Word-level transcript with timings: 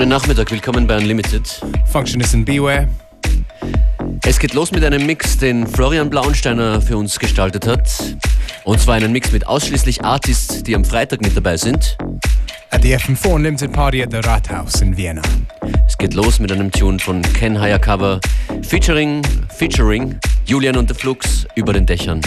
Schönen 0.00 0.12
Nachmittag, 0.12 0.50
willkommen 0.50 0.86
bei 0.86 0.96
Unlimited. 0.96 1.60
Functionist 1.92 2.34
and 2.34 2.46
Beware. 2.46 2.88
Es 4.24 4.38
geht 4.38 4.54
los 4.54 4.72
mit 4.72 4.82
einem 4.82 5.04
Mix, 5.04 5.36
den 5.36 5.66
Florian 5.66 6.08
Blauensteiner 6.08 6.80
für 6.80 6.96
uns 6.96 7.18
gestaltet 7.18 7.66
hat. 7.66 8.16
Und 8.64 8.80
zwar 8.80 8.94
einen 8.94 9.12
Mix 9.12 9.30
mit 9.30 9.46
ausschließlich 9.46 10.02
Artists, 10.02 10.62
die 10.62 10.74
am 10.74 10.86
Freitag 10.86 11.20
mit 11.20 11.36
dabei 11.36 11.58
sind. 11.58 11.98
At 12.70 12.80
the 12.80 12.96
FM4 12.96 13.28
Unlimited 13.28 13.72
Party 13.72 14.02
at 14.02 14.10
the 14.10 14.20
Rathaus 14.26 14.80
in 14.80 14.96
Vienna. 14.96 15.20
Es 15.86 15.98
geht 15.98 16.14
los 16.14 16.40
mit 16.40 16.50
einem 16.50 16.70
Tune 16.70 16.98
von 16.98 17.20
Ken 17.34 17.60
Hayakawa 17.60 18.20
featuring, 18.62 19.20
featuring 19.50 20.18
Julian 20.46 20.78
und 20.78 20.88
the 20.88 20.94
Flux 20.94 21.46
über 21.56 21.74
den 21.74 21.84
Dächern. 21.84 22.22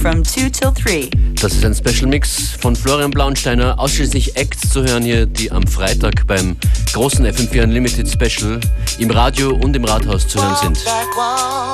From 0.00 0.24
2 0.24 0.50
till 0.50 0.72
3. 0.72 1.10
Das 1.40 1.52
ist 1.52 1.64
ein 1.64 1.74
Special 1.74 2.08
Mix 2.08 2.50
von 2.60 2.74
Florian 2.74 3.10
Blaunsteiner, 3.10 3.78
ausschließlich 3.78 4.36
Acts 4.36 4.70
zu 4.70 4.82
hören 4.82 5.02
hier, 5.02 5.26
die 5.26 5.52
am 5.52 5.66
Freitag 5.66 6.26
beim 6.26 6.56
großen 6.92 7.24
FM4 7.26 7.62
Unlimited 7.62 8.08
Special 8.08 8.60
im 8.98 9.10
Radio 9.10 9.54
und 9.54 9.76
im 9.76 9.84
Rathaus 9.84 10.26
zu 10.26 10.42
hören 10.42 10.56
sind. 10.56 10.78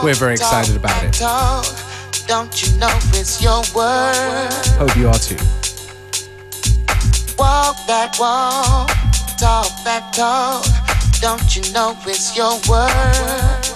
We're 0.03 0.15
very 0.15 0.35
excited 0.35 0.77
about 0.77 1.07
it. 1.07 1.19
Don't 2.29 2.63
you 2.63 2.73
know 2.79 2.93
it's 3.19 3.41
your 3.41 3.63
word? 3.75 4.53
Hope 4.79 4.95
you 4.99 5.09
are 5.09 5.19
too. 5.19 5.37
Walk 7.39 7.77
that 7.87 8.19
walk, 8.19 8.91
talk 9.39 9.71
that 9.85 10.13
talk. 10.13 10.65
Don't 11.21 11.57
you 11.57 11.63
know 11.73 11.97
it's 12.07 12.37
your 12.37 12.61
word? 12.69 13.74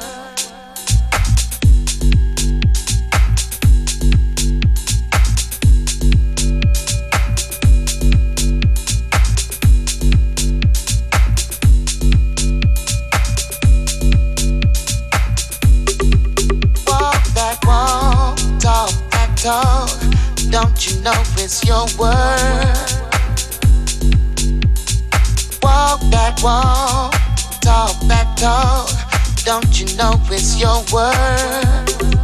told, 19.49 19.89
don't 20.51 20.79
you 20.87 21.01
know 21.01 21.19
it's 21.39 21.65
your 21.65 21.87
word? 21.99 22.77
Walk 25.63 26.01
that 26.11 26.39
walk, 26.43 27.15
talk 27.63 27.97
that 28.09 28.29
talk, 28.37 28.91
don't 29.47 29.81
you 29.81 29.87
know 29.97 30.21
it's 30.31 30.61
your 30.61 30.85
word? 30.93 32.18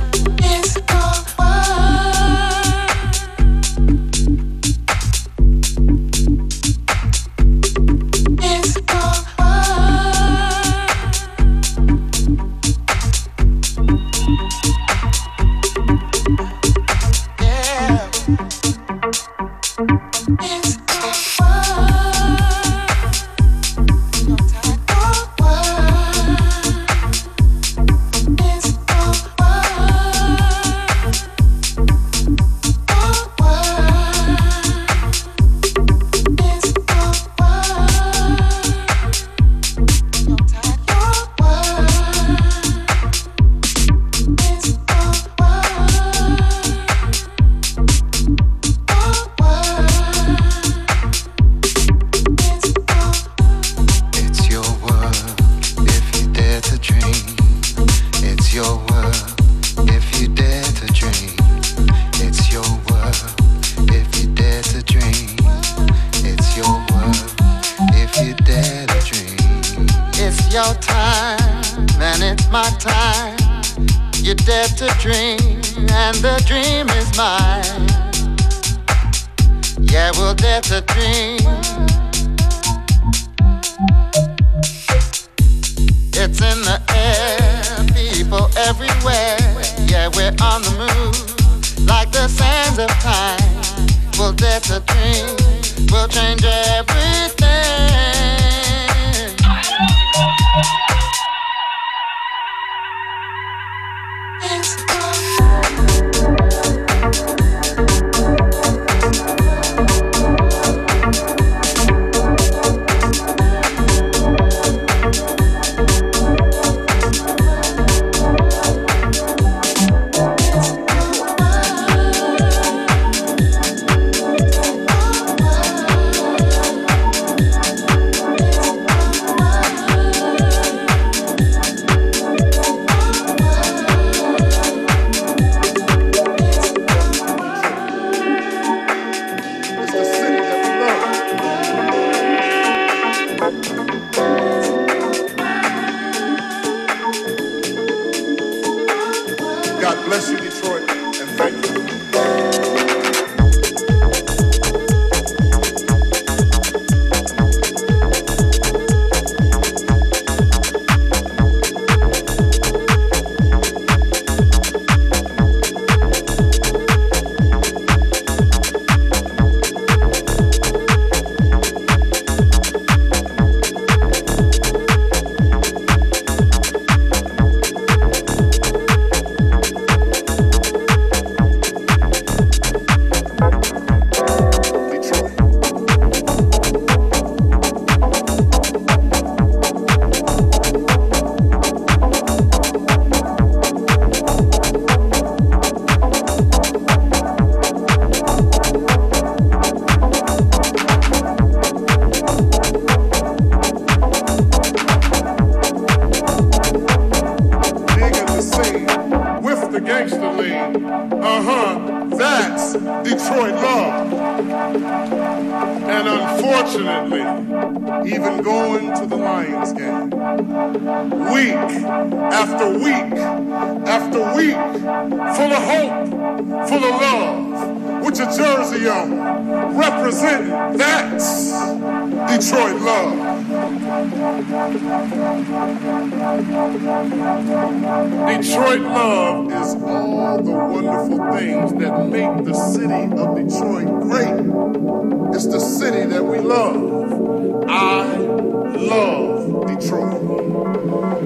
Detroit 243.34 243.88
great. 244.02 245.34
It's 245.34 245.46
the 245.46 245.58
city 245.58 246.06
that 246.06 246.24
we 246.24 246.38
love. 246.38 247.68
I 247.68 248.16
love 248.16 249.66
Detroit. 249.66 250.22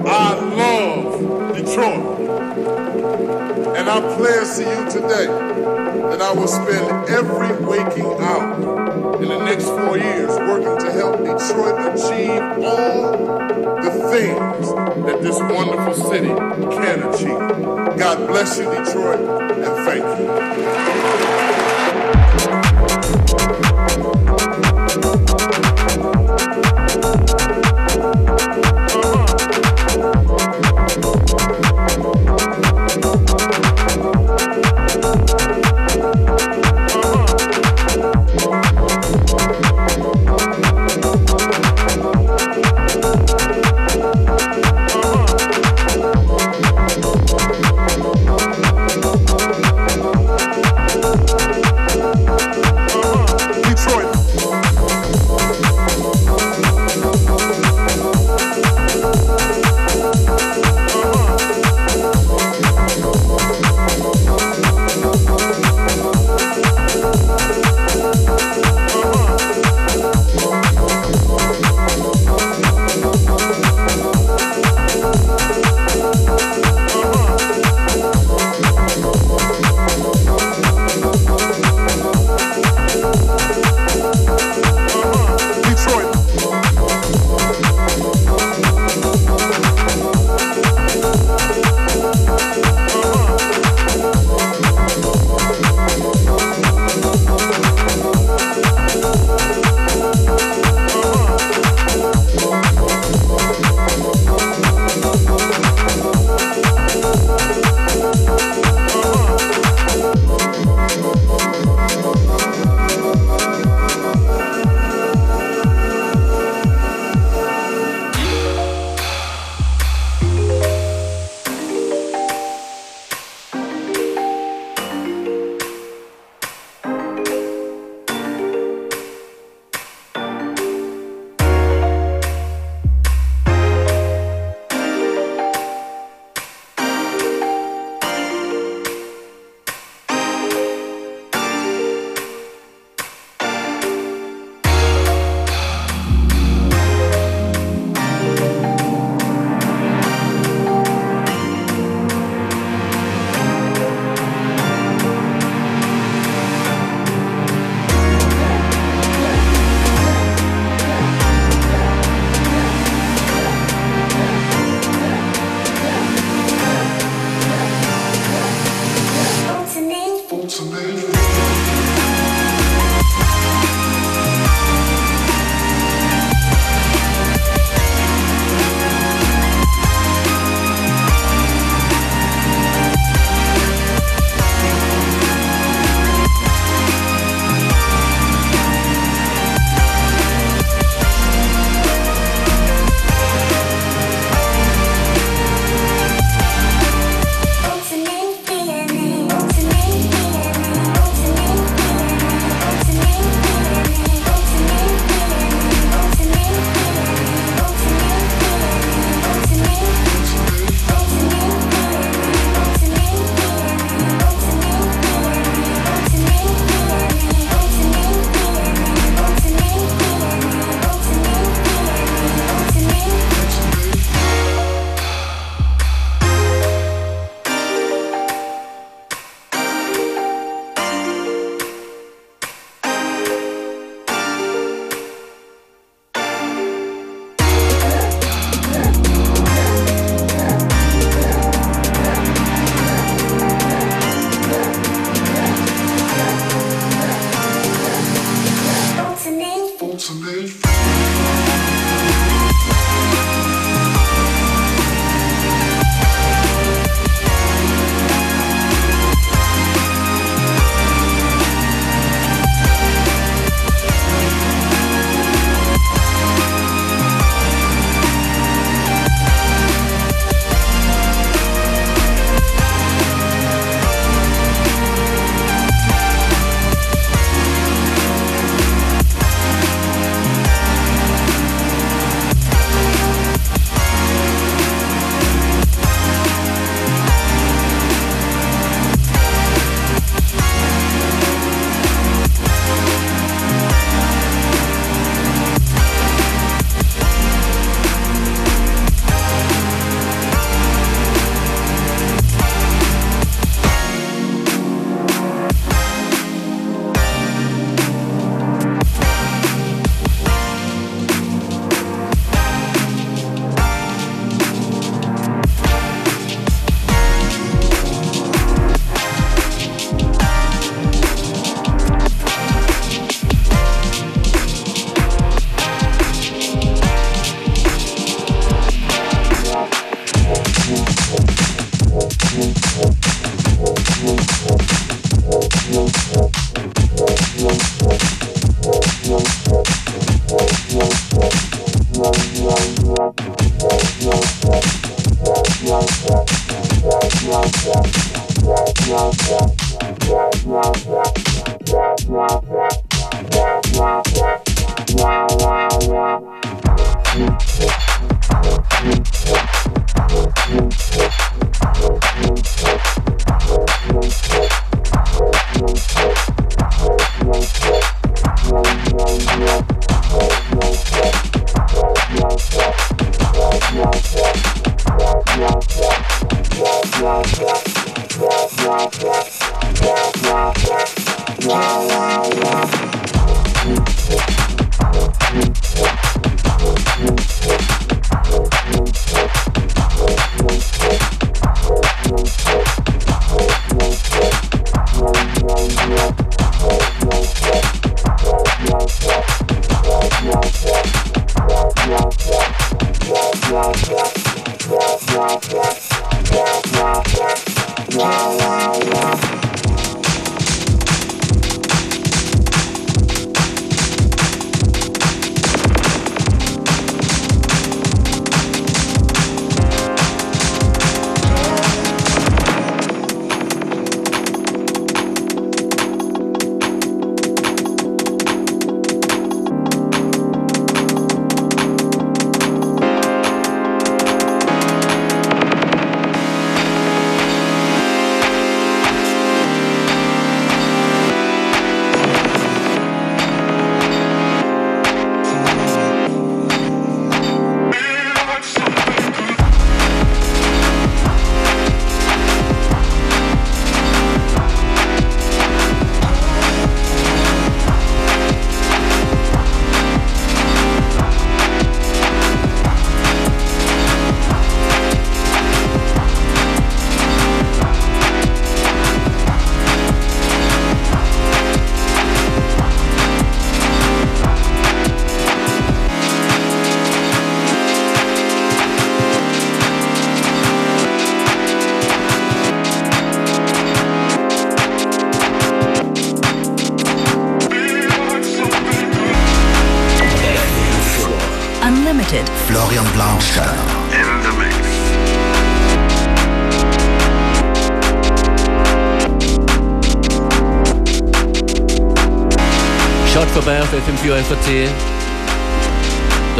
I 0.05 0.33
love 0.55 1.55
Detroit. 1.55 2.19
And 3.77 3.89
I 3.89 3.99
pledge 4.15 4.57
to 4.57 4.63
you 4.63 4.89
today 4.89 5.27
that 5.27 6.21
I 6.21 6.33
will 6.33 6.47
spend 6.47 7.09
every 7.09 7.65
waking 7.65 8.05
hour 8.05 9.21
in 9.21 9.29
the 9.29 9.45
next 9.45 9.65
four 9.65 9.97
years 9.97 10.29
working 10.29 10.77
to 10.85 10.91
help 10.91 11.17
Detroit 11.17 11.93
achieve 11.93 12.41
all 12.65 13.11
the 13.81 13.91
things 14.11 14.73
that 15.05 15.21
this 15.21 15.39
wonderful 15.39 15.93
city 15.93 16.27
can 16.27 17.03
achieve. 17.13 17.97
God 17.99 18.27
bless 18.27 18.57
you, 18.57 18.65
Detroit, 18.65 19.19
and 19.51 19.85
thank 19.85 20.19
you. 20.19 21.38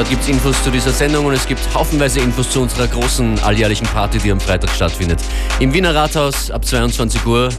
Gibt 0.10 0.24
es 0.24 0.30
Infos 0.30 0.64
zu 0.64 0.72
dieser 0.72 0.92
Sendung 0.92 1.28
und 1.28 1.34
es 1.34 1.46
gibt 1.46 1.62
haufenweise 1.76 2.20
Infos 2.20 2.50
zu 2.50 2.62
unserer 2.62 2.88
großen 2.88 3.38
alljährlichen 3.42 3.86
Party, 3.86 4.18
die 4.18 4.32
am 4.32 4.40
Freitag 4.40 4.72
stattfindet. 4.72 5.20
Im 5.60 5.72
Wiener 5.72 5.94
Rathaus 5.94 6.50
ab 6.50 6.66
22 6.66 7.24
Uhr. 7.28 7.50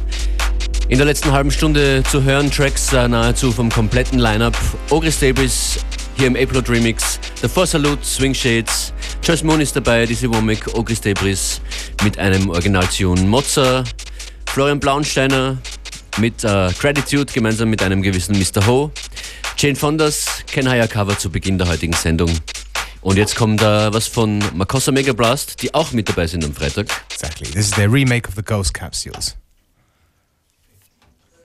In 0.88 0.98
der 0.98 1.06
letzten 1.06 1.30
halben 1.30 1.52
Stunde 1.52 2.02
zu 2.10 2.24
hören 2.24 2.50
Tracks 2.50 2.92
äh, 2.92 3.06
nahezu 3.06 3.52
vom 3.52 3.70
kompletten 3.70 4.18
Lineup. 4.18 4.56
Ogre 4.90 5.12
Stables 5.12 5.78
hier 6.16 6.26
im 6.26 6.34
Aplot 6.34 6.68
Remix, 6.68 7.20
The 7.40 7.48
Four 7.48 7.68
Salute, 7.68 8.04
Swing 8.04 8.34
Shades, 8.34 8.92
Joyce 9.22 9.44
Moon 9.44 9.60
ist 9.60 9.76
dabei, 9.76 10.04
diese 10.04 10.28
Womack, 10.28 10.74
Ogre 10.74 10.94
Debris 10.94 11.60
mit 12.02 12.18
einem 12.18 12.50
Originaltune 12.50 13.20
Mozart, 13.22 13.88
Florian 14.46 14.80
Blaunsteiner 14.80 15.56
mit 16.18 16.42
äh, 16.42 16.70
Gratitude 16.80 17.32
gemeinsam 17.32 17.70
mit 17.70 17.80
einem 17.82 18.02
gewissen 18.02 18.36
Mr. 18.36 18.66
Ho. 18.66 18.90
Jane 19.60 19.76
Fondas, 19.76 20.42
Ken 20.46 20.66
Haya 20.66 20.86
Cover 20.86 21.18
zu 21.18 21.28
Beginn 21.28 21.58
der 21.58 21.68
heutigen 21.68 21.92
Sendung. 21.92 22.30
Und 23.02 23.18
jetzt 23.18 23.36
kommt 23.36 23.60
da 23.60 23.92
was 23.92 24.06
von 24.06 24.42
Makossa 24.54 24.90
Mega 24.90 25.12
Blast, 25.12 25.60
die 25.60 25.74
auch 25.74 25.92
mit 25.92 26.08
dabei 26.08 26.26
sind 26.26 26.42
am 26.46 26.54
Freitag. 26.54 26.86
Exactly. 27.12 27.46
This 27.46 27.66
is 27.66 27.70
their 27.72 27.92
remake 27.92 28.26
of 28.26 28.36
the 28.36 28.42
Ghost 28.42 28.72
Capsules. 28.72 29.36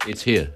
It's 0.07 0.23
here. 0.23 0.53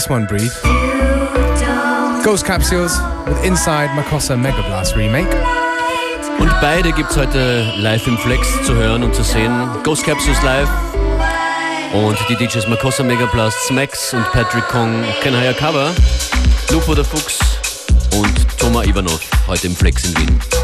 This 0.00 0.08
one 0.08 0.24
breathe. 0.24 0.52
Ghost 2.24 2.46
Capsules 2.46 2.96
with 3.26 3.44
Inside 3.44 3.90
Makossa 3.90 4.34
Mega 4.34 4.62
Blast 4.62 4.96
Remake. 4.96 5.28
Und 6.38 6.50
beide 6.62 6.90
gibt 6.92 7.10
es 7.10 7.18
heute 7.18 7.70
live 7.76 8.06
im 8.06 8.16
Flex 8.16 8.48
zu 8.64 8.74
hören 8.74 9.02
und 9.02 9.14
zu 9.14 9.22
sehen. 9.22 9.52
Ghost 9.84 10.04
Capsules 10.04 10.40
live 10.42 10.70
und 11.92 12.16
die 12.30 12.36
DJs 12.36 12.66
Makossa 12.68 13.02
Megablast, 13.02 13.70
Max 13.72 14.14
und 14.14 14.24
Patrick 14.32 14.66
Kong, 14.68 15.04
Ken 15.22 15.36
Hayakawa, 15.36 15.90
Lupo 16.70 16.94
der 16.94 17.04
Fuchs 17.04 17.38
und 18.14 18.58
Thomas 18.58 18.86
Ivanov 18.86 19.20
heute 19.48 19.66
im 19.66 19.76
Flex 19.76 20.04
in 20.04 20.16
Wien. 20.16 20.59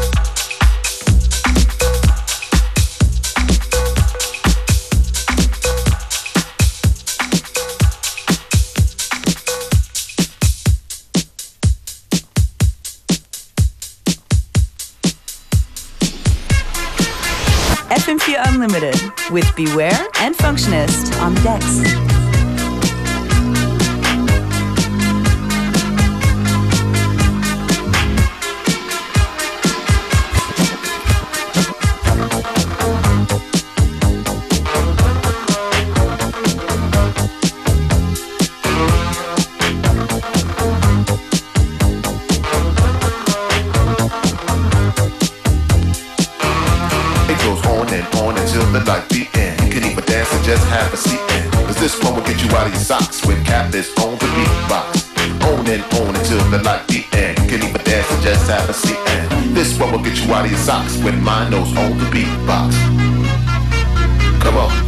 Beware 19.57 20.07
and 20.19 20.35
Functionist 20.35 21.19
on 21.19 21.33
and 55.77 55.93
on 55.99 56.15
until 56.15 56.43
the 56.49 56.61
light 56.63 56.87
the 56.87 57.05
end. 57.13 57.37
Can 57.49 57.63
even 57.63 57.83
dance 57.83 58.09
and 58.11 58.23
just 58.23 58.49
have 58.49 58.69
a 58.69 58.73
seat. 58.73 58.97
And 58.97 59.55
this 59.55 59.79
one 59.79 59.91
will 59.91 60.03
get 60.03 60.17
you 60.17 60.33
out 60.33 60.45
of 60.45 60.51
your 60.51 60.59
socks 60.59 60.97
when 61.03 61.23
mine 61.23 61.51
knows 61.51 61.69
on 61.77 61.97
the 61.97 62.05
beatbox. 62.05 62.73
Come 64.41 64.57
on. 64.57 64.86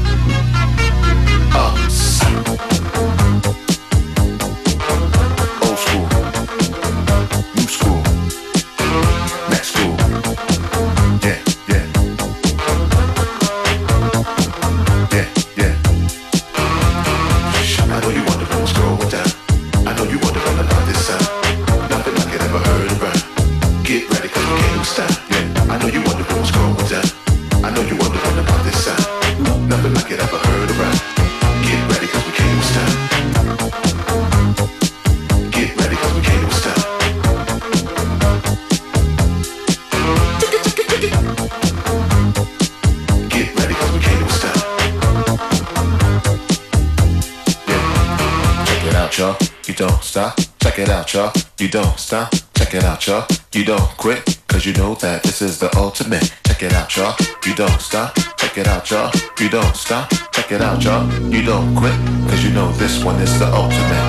This 55.40 55.52
is 55.52 55.60
the 55.60 55.70
ultimate. 55.78 56.34
Check 56.48 56.64
it 56.64 56.74
out, 56.74 56.94
y'all. 56.98 57.16
You 57.46 57.56
don't 57.56 57.80
stop. 57.80 58.14
Check 58.38 58.58
it 58.58 58.68
out, 58.68 58.92
y'all. 58.92 59.10
You 59.40 59.50
don't 59.50 59.74
stop. 59.74 60.12
Check 60.34 60.52
it 60.52 60.62
out, 60.62 60.84
y'all. 60.84 61.10
You 61.32 61.42
don't 61.44 61.74
quit. 61.76 61.94
Cause 62.30 62.44
you 62.44 62.52
know 62.52 62.70
this 62.74 63.02
one 63.04 63.16
is 63.22 63.40
the 63.40 63.48
ultimate. 63.48 64.06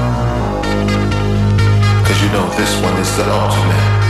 Cause 2.05 2.21
you 2.21 2.29
know 2.31 2.49
this 2.57 2.83
one 2.83 2.97
is 2.99 3.17
the 3.17 3.31
ultimate. 3.31 4.10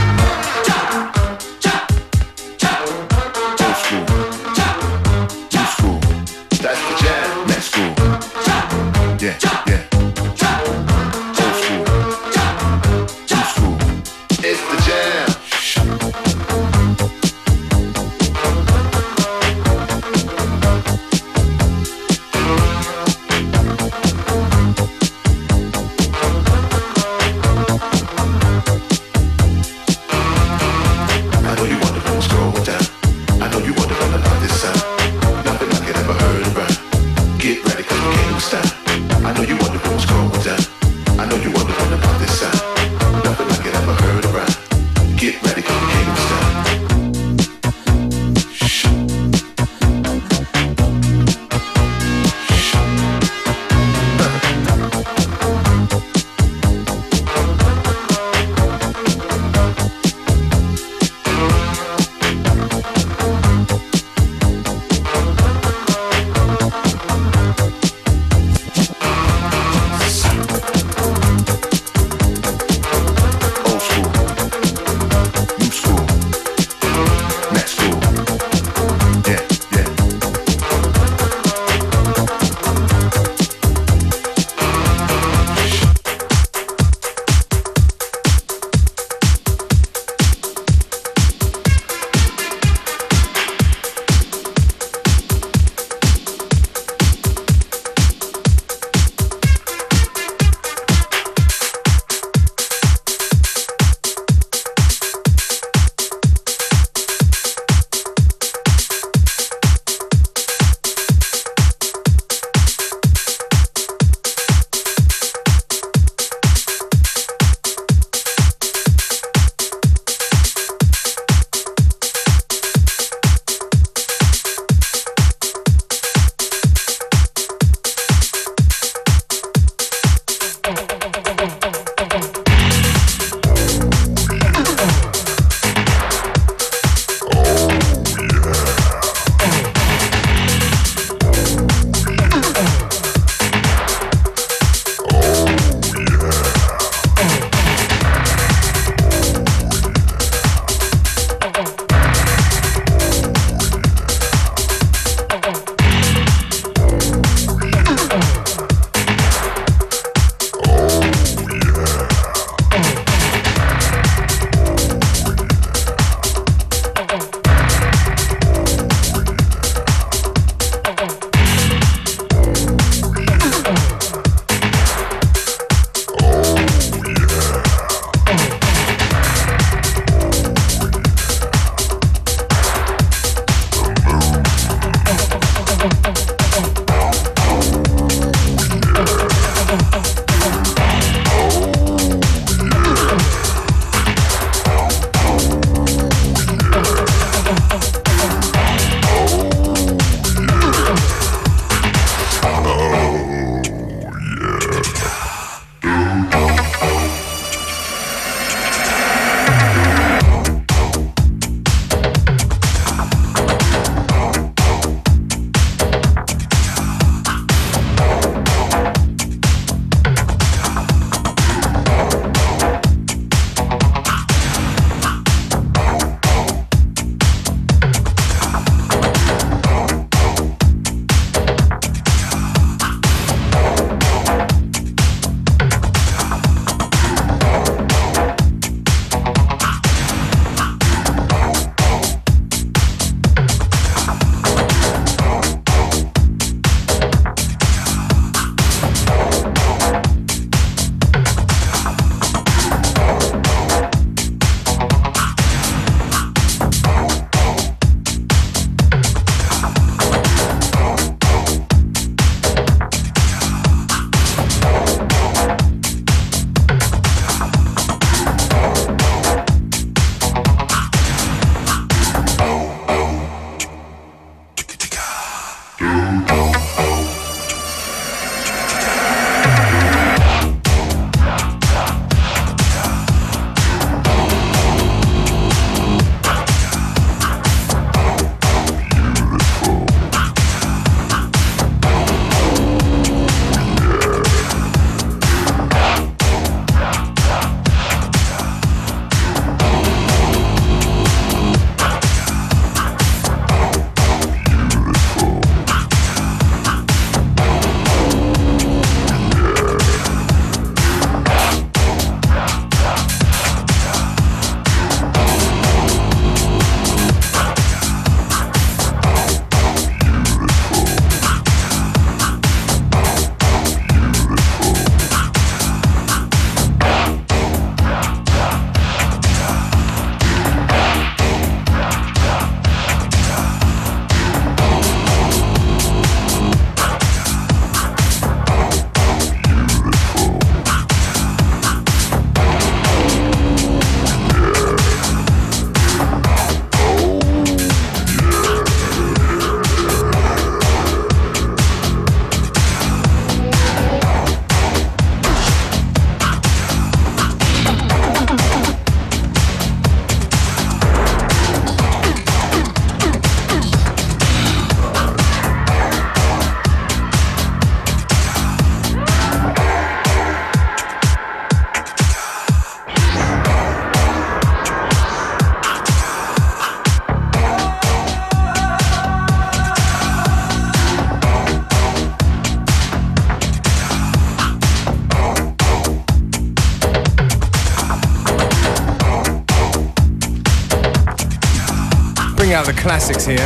Classics 392.91 393.25
here. 393.25 393.39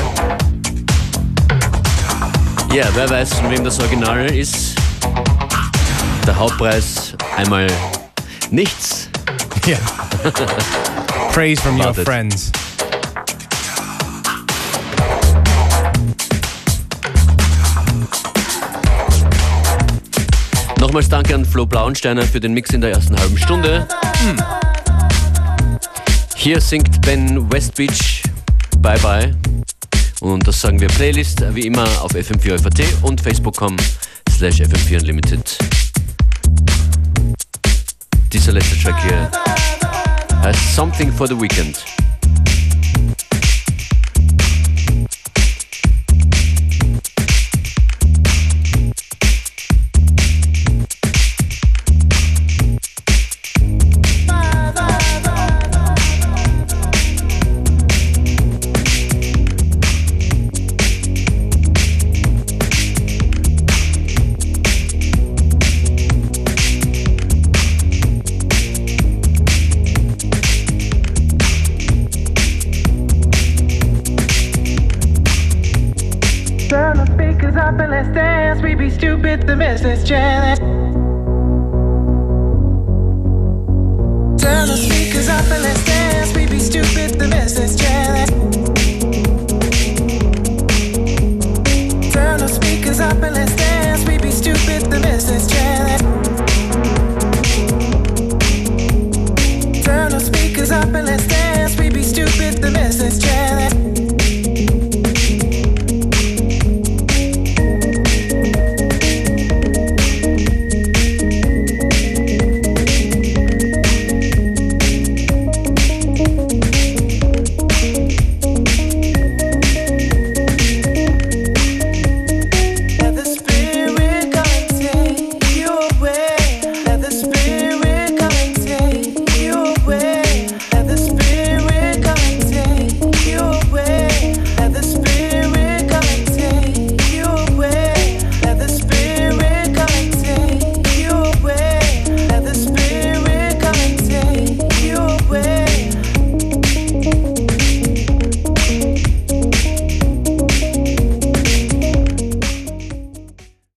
Ja, 2.70 2.76
yeah, 2.76 2.90
wer 2.96 3.08
weiß, 3.08 3.36
von 3.36 3.52
wem 3.52 3.64
das 3.64 3.80
Original 3.80 4.26
ist. 4.26 4.74
Der 6.26 6.36
Hauptpreis 6.36 7.14
einmal 7.38 7.68
nichts. 8.50 9.10
Ja. 9.66 9.78
Praise 11.32 11.60
from 11.60 11.80
your 11.80 11.92
friends. 11.92 12.52
Nochmals 20.80 21.10
danke 21.10 21.34
an 21.34 21.44
Flo 21.46 21.66
Blauensteiner 21.66 22.22
für 22.22 22.40
den 22.40 22.54
Mix 22.54 22.70
in 22.72 22.82
der 22.82 22.92
ersten 22.92 23.20
halben 23.20 23.38
Stunde. 23.40 23.88
Hm. 24.20 24.38
Hier 26.36 26.62
singt 26.62 27.02
Ben 27.02 27.52
Westbeach 27.52 28.15
Bye 28.86 29.00
Bye. 29.00 29.36
Und 30.22 30.48
das 30.48 30.62
sagen 30.62 30.80
wir 30.80 30.88
Playlist, 30.90 31.44
wie 31.56 31.66
immer 31.66 31.88
auf 32.04 32.12
fm4.at 32.14 33.04
und 33.04 33.20
facebook.com 33.20 33.76
slash 34.30 34.62
fm4 34.62 35.00
unlimited. 35.00 35.58
Dieser 38.32 38.52
letzte 38.52 38.78
Track 38.78 39.02
hier 39.02 39.32
heißt 40.44 40.76
Something 40.76 41.12
for 41.12 41.28
the 41.28 41.42
Weekend. 41.42 41.95